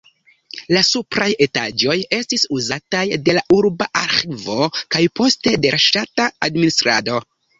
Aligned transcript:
La 0.75 0.81
supraj 0.85 1.27
etaĝoj 1.45 1.97
estis 2.17 2.45
uzataj 2.59 3.03
de 3.27 3.35
la 3.39 3.43
urba 3.57 3.89
arĥivo 4.03 4.57
kaj 4.95 5.03
poste 5.21 5.55
de 5.67 5.75
ŝtata 5.87 6.29
administrado. 6.49 7.21